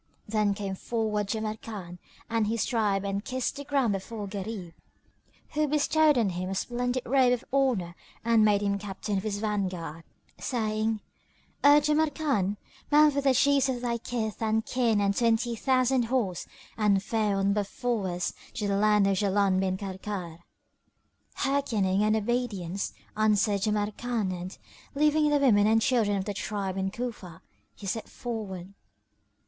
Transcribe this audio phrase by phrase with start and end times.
[0.27, 4.73] Then came forward Jamrkan and his tribe and kissed the ground before Gharib,
[5.53, 7.93] who bestowed on him a splendid robe of honour
[8.25, 10.03] and made him captain of his vanguard,
[10.39, 11.01] saying,
[11.63, 12.57] "O Jamrkan,
[12.91, 16.47] mount with the Chiefs of thy kith and kin and twenty thousand horse
[16.77, 20.39] and fare on before us to the land of Jaland bin Karkar."
[21.35, 24.57] "Hearkening and obedience," answered Jamrkan and,
[24.95, 27.41] leaving the women and children of the tribe in Cufa,
[27.75, 28.73] he set forward.